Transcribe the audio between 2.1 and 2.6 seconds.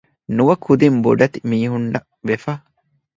ވެފަ